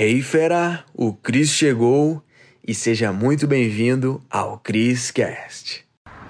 Hey 0.00 0.22
fera, 0.22 0.84
o 0.94 1.12
Cris 1.12 1.50
chegou 1.50 2.22
e 2.64 2.72
seja 2.72 3.12
muito 3.12 3.48
bem-vindo 3.48 4.22
ao 4.30 4.56
Cris 4.56 5.10
Cast. 5.10 5.84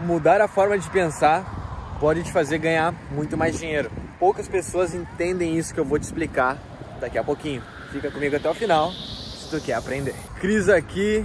Mudar 0.00 0.42
a 0.42 0.46
forma 0.46 0.76
de 0.78 0.86
pensar 0.90 1.96
pode 1.98 2.22
te 2.24 2.30
fazer 2.30 2.58
ganhar 2.58 2.92
muito 3.10 3.38
mais 3.38 3.58
dinheiro. 3.58 3.90
Poucas 4.18 4.48
pessoas 4.48 4.94
entendem 4.94 5.56
isso 5.56 5.72
que 5.72 5.80
eu 5.80 5.84
vou 5.86 5.98
te 5.98 6.02
explicar 6.02 6.58
daqui 7.00 7.16
a 7.16 7.24
pouquinho. 7.24 7.62
Fica 7.90 8.10
comigo 8.10 8.36
até 8.36 8.50
o 8.50 8.52
final 8.52 8.92
se 8.92 9.48
tu 9.48 9.58
quer 9.64 9.76
aprender. 9.76 10.14
Cris 10.38 10.68
aqui, 10.68 11.24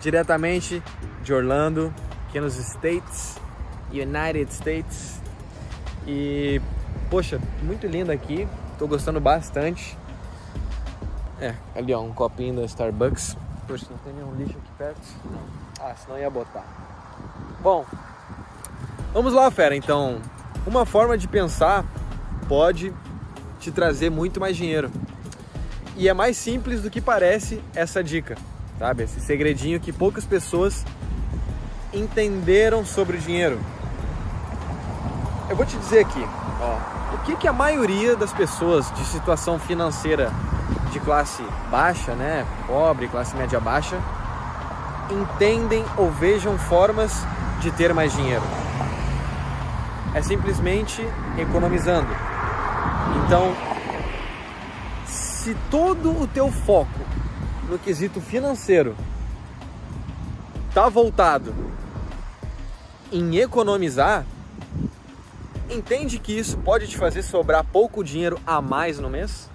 diretamente 0.00 0.80
de 1.24 1.34
Orlando, 1.34 1.92
aqui 2.28 2.38
nos 2.38 2.56
States, 2.58 3.40
United 3.90 4.54
States. 4.54 5.20
E 6.06 6.60
poxa, 7.10 7.40
muito 7.60 7.88
lindo 7.88 8.12
aqui, 8.12 8.46
tô 8.78 8.86
gostando 8.86 9.20
bastante. 9.20 10.00
É, 11.42 11.56
ali 11.74 11.92
ó, 11.92 12.00
um 12.00 12.12
copinho 12.12 12.54
da 12.54 12.64
Starbucks. 12.64 13.36
Poxa, 13.66 13.86
não 13.90 13.98
tem 13.98 14.12
nenhum 14.12 14.32
lixo 14.36 14.56
aqui 14.56 14.70
perto? 14.78 15.00
Não. 15.24 15.40
Ah, 15.84 15.92
senão 15.96 16.16
ia 16.16 16.30
botar. 16.30 16.64
Bom, 17.60 17.84
vamos 19.12 19.32
lá, 19.32 19.50
fera. 19.50 19.74
Então, 19.74 20.20
uma 20.64 20.86
forma 20.86 21.18
de 21.18 21.26
pensar 21.26 21.84
pode 22.48 22.94
te 23.58 23.72
trazer 23.72 24.08
muito 24.08 24.38
mais 24.38 24.56
dinheiro. 24.56 24.88
E 25.96 26.08
é 26.08 26.14
mais 26.14 26.36
simples 26.36 26.80
do 26.80 26.88
que 26.88 27.00
parece 27.00 27.60
essa 27.74 28.04
dica, 28.04 28.36
sabe? 28.78 29.02
Esse 29.02 29.20
segredinho 29.20 29.80
que 29.80 29.92
poucas 29.92 30.24
pessoas 30.24 30.84
entenderam 31.92 32.84
sobre 32.84 33.16
o 33.16 33.20
dinheiro. 33.20 33.58
Eu 35.50 35.56
vou 35.56 35.66
te 35.66 35.76
dizer 35.76 36.06
aqui, 36.06 36.24
ó, 36.60 37.14
o 37.16 37.18
que, 37.24 37.34
que 37.34 37.48
a 37.48 37.52
maioria 37.52 38.14
das 38.14 38.32
pessoas 38.32 38.92
de 38.94 39.04
situação 39.06 39.58
financeira 39.58 40.30
de 40.92 41.00
classe 41.00 41.42
baixa, 41.70 42.14
né, 42.14 42.46
pobre, 42.66 43.08
classe 43.08 43.34
média 43.34 43.58
baixa, 43.58 43.98
entendem 45.10 45.84
ou 45.96 46.10
vejam 46.10 46.58
formas 46.58 47.12
de 47.60 47.70
ter 47.72 47.94
mais 47.94 48.12
dinheiro. 48.12 48.42
É 50.14 50.20
simplesmente 50.20 51.02
economizando. 51.38 52.08
Então, 53.24 53.54
se 55.06 55.56
todo 55.70 56.22
o 56.22 56.26
teu 56.26 56.52
foco 56.52 57.00
no 57.68 57.78
quesito 57.78 58.20
financeiro 58.20 58.94
está 60.68 60.88
voltado 60.88 61.54
em 63.10 63.38
economizar, 63.38 64.26
entende 65.70 66.18
que 66.18 66.38
isso 66.38 66.58
pode 66.58 66.86
te 66.86 66.98
fazer 66.98 67.22
sobrar 67.22 67.64
pouco 67.64 68.04
dinheiro 68.04 68.38
a 68.46 68.60
mais 68.60 68.98
no 68.98 69.08
mês? 69.08 69.51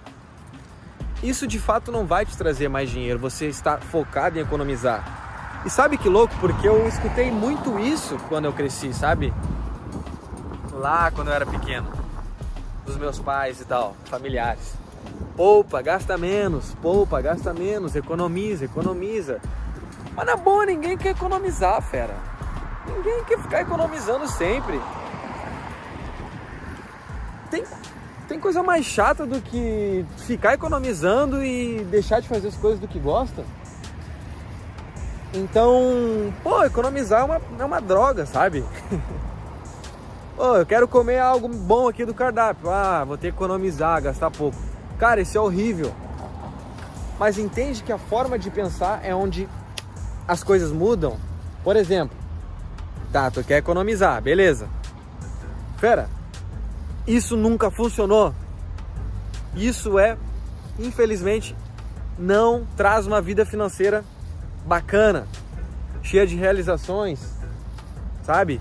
Isso 1.24 1.48
de 1.48 1.60
fato 1.60 1.92
não 1.92 2.06
vai 2.06 2.26
te 2.26 2.38
trazer 2.38 2.70
mais 2.70 2.90
dinheiro, 2.90 3.18
você 3.20 3.48
está 3.48 3.78
focado 3.78 4.38
em 4.38 4.42
economizar. 4.42 5.62
E 5.66 5.70
sabe 5.70 5.98
que 5.98 6.08
louco? 6.08 6.34
Porque 6.40 6.68
eu 6.68 6.88
escutei 6.88 7.32
muito 7.32 7.80
isso 7.80 8.18
quando 8.30 8.46
eu 8.46 8.54
cresci, 8.54 8.94
sabe? 8.94 9.34
Lá 10.72 11.10
quando 11.12 11.30
eu 11.30 11.34
era 11.34 11.46
pequeno, 11.46 11.92
dos 12.86 12.98
meus 12.98 13.20
pais 13.20 13.60
e 13.60 13.66
tal, 13.66 13.96
familiares. 14.06 14.76
Poupa, 15.36 15.82
gasta 15.82 16.18
menos, 16.18 16.74
poupa, 16.82 17.20
gasta 17.22 17.54
menos, 17.54 17.96
economiza, 17.96 18.66
economiza. 18.66 19.42
Mas 20.16 20.26
na 20.26 20.36
boa, 20.36 20.66
ninguém 20.66 20.98
quer 20.98 21.10
economizar, 21.10 21.82
fera. 21.82 22.16
Ninguém 22.88 23.24
quer 23.26 23.40
ficar 23.40 23.62
economizando 23.62 24.28
sempre. 24.28 24.80
Tem 27.50 27.64
tem 28.28 28.40
coisa 28.40 28.62
mais 28.62 28.86
chata 28.86 29.26
do 29.26 29.42
que 29.42 30.06
ficar 30.18 30.54
economizando 30.54 31.44
e 31.44 31.84
deixar 31.86 32.20
de 32.20 32.28
fazer 32.28 32.50
as 32.50 32.58
coisas 32.58 32.80
do 32.80 32.88
que 32.88 33.00
gosta? 33.00 33.44
Então, 35.34 36.34
pô, 36.44 36.64
economizar 36.64 37.22
é 37.22 37.24
uma, 37.24 37.42
é 37.60 37.66
uma 37.66 37.80
droga, 37.80 38.26
sabe? 38.26 38.66
pô, 40.36 40.58
eu 40.58 40.66
quero 40.66 40.88
comer 40.88 41.20
algo 41.20 41.48
bom 41.48 41.88
aqui 41.88 42.06
do 42.06 42.14
cardápio. 42.14 42.70
Ah, 42.70 43.04
vou 43.06 43.18
ter 43.18 43.32
que 43.32 43.38
economizar, 43.38 44.02
gastar 44.02 44.30
pouco. 44.30 44.58
Cara, 44.98 45.22
isso 45.22 45.38
é 45.38 45.42
horrível. 45.42 45.94
Mas 47.20 47.38
entende 47.38 47.82
que 47.82 47.92
a 47.92 47.98
forma 47.98 48.38
de 48.38 48.50
pensar 48.50 49.02
é 49.04 49.16
onde 49.16 49.48
as 50.28 50.44
coisas 50.44 50.72
mudam? 50.72 51.18
Por 51.64 51.76
exemplo, 51.76 52.16
tá, 53.12 53.32
tu 53.32 53.44
quer 53.44 53.58
economizar, 53.58 54.22
beleza. 54.22 54.68
Fera, 55.78 56.10
isso 57.08 57.38
nunca 57.38 57.72
funcionou. 57.72 58.34
Isso 59.56 59.98
é, 59.98 60.18
infelizmente, 60.78 61.56
não 62.20 62.68
traz 62.76 63.08
uma 63.08 63.22
vida 63.22 63.46
financeira 63.46 64.04
bacana, 64.66 65.26
cheia 66.04 66.28
de 66.28 66.36
realizações, 66.36 67.20
sabe? 68.24 68.60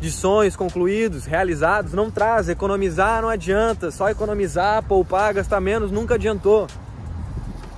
De 0.00 0.10
sonhos 0.10 0.56
concluídos, 0.56 1.26
realizados, 1.26 1.92
não 1.92 2.10
traz. 2.10 2.48
Economizar 2.48 3.22
não 3.22 3.28
adianta, 3.28 3.90
só 3.90 4.08
economizar, 4.08 4.82
poupar, 4.82 5.34
gastar 5.34 5.60
menos 5.60 5.92
nunca 5.92 6.14
adiantou. 6.14 6.66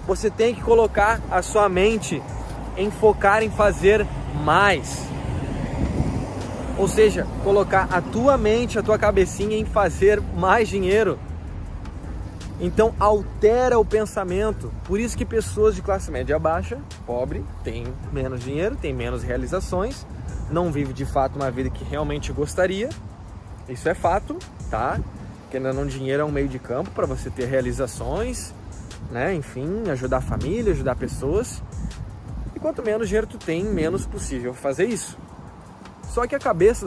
Você 0.07 0.31
tem 0.31 0.55
que 0.55 0.63
colocar 0.63 1.21
a 1.31 1.43
sua 1.43 1.69
mente 1.69 2.23
em 2.77 2.91
focar 2.91 3.43
em 3.43 3.51
fazer 3.51 4.07
mais. 4.43 5.05
Ou 6.77 6.89
seja, 6.89 7.27
colocar 7.45 7.89
a 7.91 8.01
tua 8.01 8.37
mente, 8.37 8.79
a 8.79 8.83
tua 8.83 8.99
cabecinha 8.99 9.57
em 9.57 9.65
fazer 9.65 10.21
mais 10.21 10.69
dinheiro. 10.69 11.19
Então 12.61 12.95
altera 12.99 13.79
o 13.79 13.85
pensamento. 13.85 14.73
Por 14.85 14.99
isso 14.99 15.17
que 15.17 15.25
pessoas 15.25 15.75
de 15.75 15.83
classe 15.83 16.11
média 16.11 16.39
baixa, 16.39 16.79
pobre, 17.07 17.45
têm 17.62 17.87
menos 18.12 18.43
dinheiro, 18.43 18.77
têm 18.77 18.93
menos 18.93 19.23
realizações, 19.23 20.07
não 20.51 20.71
vive 20.71 20.93
de 20.93 21.05
fato 21.05 21.37
uma 21.37 21.51
vida 21.51 21.71
que 21.71 21.85
realmente 21.85 22.33
gostaria. 22.33 22.89
Isso 23.69 23.89
é 23.89 23.95
fato, 23.95 24.37
tá? 24.71 25.01
Que 25.51 25.56
ainda 25.56 25.73
não 25.73 25.87
dinheiro 25.87 26.23
é 26.23 26.25
um 26.25 26.31
meio 26.31 26.49
de 26.49 26.59
campo 26.59 26.91
para 26.91 27.06
você 27.06 27.31
ter 27.31 27.47
realizações, 27.47 28.53
né? 29.11 29.35
Enfim, 29.35 29.89
ajudar 29.91 30.19
a 30.19 30.21
família, 30.21 30.73
ajudar 30.73 30.97
pessoas. 30.97 31.62
E 32.55 32.61
quanto 32.61 32.83
menos 32.83 33.09
dinheiro 33.09 33.27
tu 33.27 33.39
tem, 33.39 33.65
menos 33.65 34.06
possível 34.06 34.55
fazer 34.55 34.87
isso. 34.87 35.17
Só 36.15 36.29
que 36.29 36.35
a 36.37 36.39
cabeça 36.39 36.87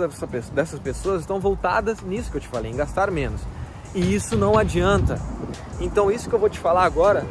dessas 0.54 0.80
pessoas 0.80 1.20
estão 1.20 1.38
voltadas 1.38 2.00
nisso 2.02 2.32
que 2.32 2.38
eu 2.38 2.42
te 2.42 2.48
falei, 2.48 2.72
em 2.72 2.78
gastar 2.78 3.12
menos. 3.12 3.42
E 3.94 4.16
isso 4.16 4.38
não 4.38 4.58
adianta. 4.58 5.20
Então 5.82 6.10
isso 6.10 6.30
que 6.30 6.36
eu 6.36 6.40
vou 6.40 6.50
te 6.50 6.58
falar 6.58 6.86
agora 6.86 7.26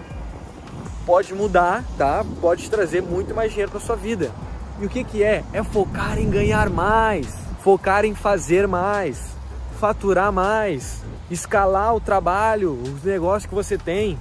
pode 1.06 1.32
mudar, 1.32 1.82
tá? 1.96 2.22
Pode 2.38 2.68
trazer 2.68 3.00
muito 3.00 3.34
mais 3.34 3.50
dinheiro 3.50 3.70
para 3.70 3.80
sua 3.80 3.96
vida. 3.96 4.30
E 4.78 4.84
o 4.84 4.90
que 4.90 5.04
que 5.04 5.22
é? 5.22 5.42
É 5.54 5.62
focar 5.62 6.18
em 6.18 6.28
ganhar 6.28 6.68
mais, 6.68 7.28
focar 7.60 8.04
em 8.04 8.14
fazer 8.14 8.68
mais, 8.68 9.30
faturar 9.80 10.30
mais, 10.30 11.02
escalar 11.30 11.94
o 11.94 12.00
trabalho, 12.00 12.72
os 12.72 13.02
negócios 13.04 13.48
que 13.48 13.54
você 13.54 13.78
tem, 13.78 14.18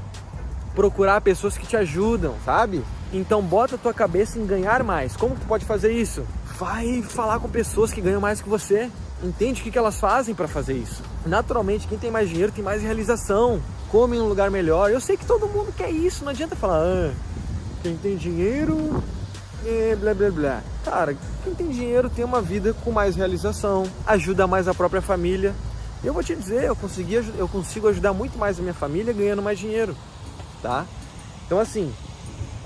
procurar 0.73 1.19
pessoas 1.19 1.57
que 1.57 1.67
te 1.67 1.75
ajudam, 1.75 2.35
sabe? 2.45 2.81
Então 3.11 3.41
bota 3.41 3.75
a 3.75 3.77
tua 3.77 3.93
cabeça 3.93 4.39
em 4.39 4.45
ganhar 4.45 4.81
mais. 4.81 5.17
Como 5.17 5.35
tu 5.35 5.45
pode 5.45 5.65
fazer 5.65 5.91
isso? 5.91 6.25
Vai 6.57 7.01
falar 7.01 7.39
com 7.39 7.49
pessoas 7.49 7.91
que 7.91 8.01
ganham 8.01 8.21
mais 8.21 8.41
que 8.41 8.49
você. 8.49 8.89
Entende 9.23 9.61
o 9.61 9.71
que 9.71 9.77
elas 9.77 9.99
fazem 9.99 10.35
para 10.35 10.47
fazer 10.47 10.73
isso. 10.73 11.01
Naturalmente, 11.25 11.87
quem 11.87 11.97
tem 11.97 12.11
mais 12.11 12.29
dinheiro 12.29 12.51
tem 12.51 12.63
mais 12.63 12.81
realização, 12.81 13.61
come 13.89 14.17
em 14.17 14.19
um 14.19 14.27
lugar 14.27 14.51
melhor. 14.51 14.91
Eu 14.91 14.99
sei 14.99 15.17
que 15.17 15.25
todo 15.25 15.47
mundo 15.47 15.73
quer 15.75 15.89
isso, 15.89 16.23
não 16.23 16.31
adianta 16.31 16.55
falar, 16.55 16.83
ah, 16.83 17.11
quem 17.81 17.95
tem 17.97 18.15
dinheiro, 18.15 19.01
é, 19.65 19.95
blá 19.95 20.13
blá 20.13 20.29
blá. 20.29 20.63
Cara, 20.83 21.15
quem 21.43 21.55
tem 21.55 21.69
dinheiro 21.69 22.09
tem 22.09 22.25
uma 22.25 22.41
vida 22.41 22.73
com 22.83 22.91
mais 22.91 23.15
realização, 23.15 23.83
ajuda 24.05 24.45
mais 24.45 24.67
a 24.67 24.73
própria 24.73 25.01
família. 25.01 25.55
Eu 26.03 26.13
vou 26.13 26.21
te 26.21 26.35
dizer, 26.35 26.65
eu, 26.65 26.75
consegui, 26.75 27.15
eu 27.15 27.47
consigo 27.47 27.87
ajudar 27.87 28.13
muito 28.13 28.37
mais 28.37 28.59
a 28.59 28.61
minha 28.61 28.73
família 28.73 29.13
ganhando 29.13 29.41
mais 29.41 29.57
dinheiro, 29.57 29.95
tá? 30.61 30.85
Então 31.45 31.59
assim, 31.59 31.91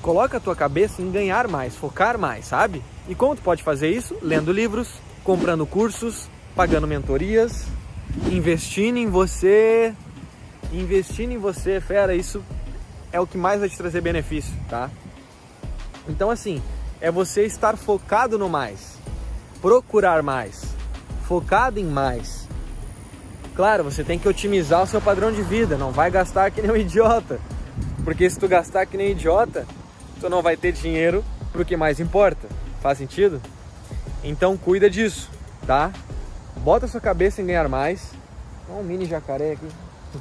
coloca 0.02 0.38
a 0.38 0.40
tua 0.40 0.56
cabeça 0.56 1.01
em 1.01 1.12
ganhar 1.12 1.48
mais, 1.48 1.75
focar 1.75 2.18
mais, 2.18 2.46
sabe? 2.46 2.84
E 3.07 3.16
como 3.16 3.36
tu 3.36 3.42
pode 3.42 3.63
fazer 3.63 3.90
isso? 3.90 4.18
Lendo 4.22 4.51
livros, 4.51 4.90
comprando 5.24 5.66
cursos, 5.66 6.28
pagando 6.56 6.88
mentorias, 6.88 7.66
investindo 8.31 8.98
em 8.98 9.07
você. 9.07 9.94
Investindo 10.72 11.31
em 11.31 11.38
você, 11.38 11.81
fera, 11.81 12.13
isso 12.13 12.44
é 13.12 13.19
o 13.19 13.25
que 13.25 13.38
mais 13.38 13.60
vai 13.60 13.69
te 13.69 13.78
trazer 13.78 14.01
benefício, 14.01 14.54
tá? 14.69 14.90
Então 16.07 16.30
assim, 16.30 16.62
é 17.02 17.10
você 17.10 17.45
estar 17.45 17.75
focado 17.75 18.38
no 18.38 18.48
mais, 18.48 18.98
procurar 19.62 20.22
mais, 20.22 20.63
focado 21.24 21.80
em 21.80 21.86
mais. 21.86 22.48
Claro, 23.56 23.84
você 23.84 24.04
tem 24.04 24.19
que 24.19 24.28
otimizar 24.28 24.84
o 24.84 24.88
seu 24.88 25.02
padrão 25.02 25.31
de 25.31 25.42
vida, 25.42 25.78
não 25.78 25.92
vai 25.92 26.12
gastar 26.12 26.52
que 26.52 26.62
nem 26.62 26.72
um 26.72 26.78
idiota. 26.78 27.40
Porque 28.04 28.30
se 28.30 28.40
tu 28.40 28.48
gastar 28.48 28.86
que 28.86 28.95
nem 28.95 29.12
idiota, 29.12 29.66
tu 30.19 30.30
não 30.30 30.42
vai 30.42 30.57
ter 30.57 30.71
dinheiro 30.71 31.24
para 31.51 31.62
o 31.62 31.66
que 31.66 31.77
mais 31.77 32.00
importa. 32.00 32.48
Faz 32.81 32.98
sentido? 32.98 33.42
Então 34.24 34.57
cuida 34.57 34.89
disso, 34.89 35.30
tá? 35.66 35.92
Bota 36.57 36.88
sua 36.88 37.01
cabeça 37.01 37.42
em 37.42 37.45
ganhar 37.45 37.68
mais. 37.69 38.12
Olha 38.69 38.80
um 38.80 38.83
mini 38.83 39.06
jacaré 39.06 39.54
aqui. 39.54 39.68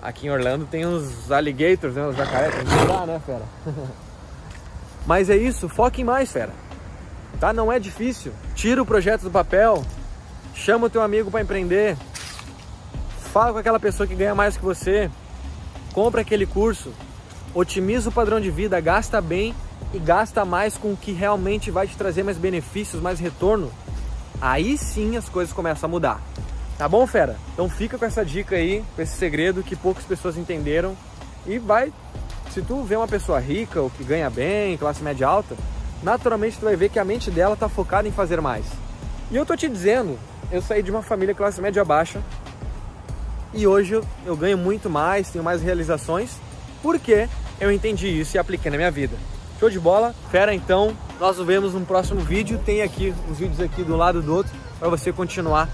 aqui 0.00 0.26
em 0.26 0.30
Orlando 0.30 0.66
tem 0.66 0.84
os 0.86 1.30
alligators, 1.30 1.94
né? 1.94 2.06
Os 2.06 2.16
jacaré, 2.16 2.50
tem 2.50 2.64
que 2.64 2.76
cuidar, 2.76 3.06
né, 3.06 3.20
fera? 3.24 3.42
Mas 5.06 5.30
é 5.30 5.36
isso, 5.36 5.68
foque 5.68 6.02
em 6.02 6.04
mais, 6.04 6.30
fera. 6.32 6.52
Tá? 7.38 7.52
Não 7.52 7.70
é 7.70 7.78
difícil. 7.78 8.32
Tira 8.54 8.82
o 8.82 8.86
projeto 8.86 9.22
do 9.22 9.30
papel, 9.30 9.84
chama 10.54 10.86
o 10.86 10.90
teu 10.90 11.02
amigo 11.02 11.30
para 11.30 11.40
empreender, 11.40 11.96
fala 13.32 13.52
com 13.52 13.58
aquela 13.58 13.78
pessoa 13.78 14.06
que 14.06 14.14
ganha 14.14 14.34
mais 14.34 14.56
que 14.56 14.64
você, 14.64 15.10
compra 15.92 16.22
aquele 16.22 16.46
curso, 16.46 16.92
otimiza 17.58 18.10
o 18.10 18.12
padrão 18.12 18.38
de 18.38 18.50
vida, 18.50 18.78
gasta 18.80 19.18
bem 19.18 19.54
e 19.94 19.98
gasta 19.98 20.44
mais 20.44 20.76
com 20.76 20.92
o 20.92 20.96
que 20.96 21.12
realmente 21.12 21.70
vai 21.70 21.86
te 21.86 21.96
trazer 21.96 22.22
mais 22.22 22.36
benefícios, 22.36 23.00
mais 23.00 23.18
retorno. 23.18 23.72
Aí 24.42 24.76
sim 24.76 25.16
as 25.16 25.26
coisas 25.26 25.54
começam 25.54 25.88
a 25.88 25.90
mudar. 25.90 26.20
Tá 26.76 26.86
bom, 26.86 27.06
fera? 27.06 27.36
Então 27.54 27.66
fica 27.66 27.96
com 27.96 28.04
essa 28.04 28.22
dica 28.22 28.56
aí, 28.56 28.84
com 28.94 29.00
esse 29.00 29.16
segredo 29.16 29.62
que 29.62 29.74
poucas 29.74 30.04
pessoas 30.04 30.36
entenderam 30.36 30.94
e 31.46 31.58
vai. 31.58 31.90
Se 32.50 32.60
tu 32.60 32.82
vê 32.82 32.94
uma 32.94 33.08
pessoa 33.08 33.40
rica 33.40 33.80
ou 33.80 33.88
que 33.88 34.04
ganha 34.04 34.28
bem, 34.28 34.76
classe 34.76 35.02
média 35.02 35.26
alta, 35.26 35.56
naturalmente 36.02 36.58
tu 36.58 36.66
vai 36.66 36.76
ver 36.76 36.90
que 36.90 36.98
a 36.98 37.04
mente 37.06 37.30
dela 37.30 37.56
tá 37.56 37.70
focada 37.70 38.06
em 38.06 38.12
fazer 38.12 38.38
mais. 38.38 38.66
E 39.30 39.36
eu 39.36 39.46
tô 39.46 39.56
te 39.56 39.66
dizendo, 39.66 40.18
eu 40.52 40.60
saí 40.60 40.82
de 40.82 40.90
uma 40.90 41.02
família 41.02 41.34
classe 41.34 41.58
média 41.62 41.82
baixa 41.82 42.20
e 43.54 43.66
hoje 43.66 43.94
eu, 43.94 44.04
eu 44.26 44.36
ganho 44.36 44.58
muito 44.58 44.90
mais, 44.90 45.30
tenho 45.30 45.42
mais 45.42 45.62
realizações, 45.62 46.36
porque 46.82 47.26
eu 47.60 47.70
entendi 47.70 48.08
isso 48.08 48.36
e 48.36 48.38
apliquei 48.38 48.70
na 48.70 48.76
minha 48.76 48.90
vida. 48.90 49.16
Show 49.58 49.70
de 49.70 49.80
bola? 49.80 50.14
Fera 50.30 50.54
então, 50.54 50.94
nós 51.18 51.38
nos 51.38 51.46
vemos 51.46 51.72
no 51.72 51.80
próximo 51.80 52.20
vídeo. 52.20 52.60
Tem 52.64 52.82
aqui 52.82 53.14
os 53.30 53.38
vídeos 53.38 53.60
aqui 53.60 53.82
do 53.82 53.96
lado 53.96 54.20
do 54.20 54.34
outro 54.34 54.52
para 54.78 54.88
você 54.88 55.12
continuar 55.12 55.68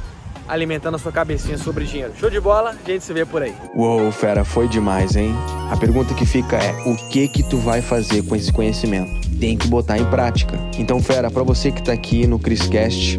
alimentando 0.48 0.94
a 0.94 0.98
sua 0.98 1.12
cabecinha 1.12 1.58
sobre 1.58 1.84
dinheiro. 1.84 2.12
Show 2.16 2.30
de 2.30 2.40
bola? 2.40 2.70
A 2.70 2.90
gente 2.90 3.04
se 3.04 3.12
vê 3.12 3.24
por 3.24 3.42
aí. 3.42 3.54
Uou, 3.74 4.10
fera, 4.12 4.44
foi 4.44 4.68
demais, 4.68 5.16
hein? 5.16 5.34
A 5.70 5.76
pergunta 5.76 6.14
que 6.14 6.26
fica 6.26 6.56
é: 6.56 6.72
o 6.86 6.96
que 7.10 7.28
que 7.28 7.42
tu 7.42 7.58
vai 7.58 7.82
fazer 7.82 8.22
com 8.22 8.36
esse 8.36 8.52
conhecimento? 8.52 9.10
Tem 9.38 9.56
que 9.56 9.66
botar 9.66 9.98
em 9.98 10.04
prática. 10.04 10.56
Então, 10.78 11.02
fera, 11.02 11.30
para 11.30 11.42
você 11.42 11.72
que 11.72 11.82
tá 11.82 11.92
aqui 11.92 12.26
no 12.26 12.38
Criscast, 12.38 13.18